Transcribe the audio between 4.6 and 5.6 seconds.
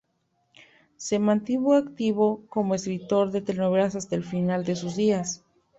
de sus días.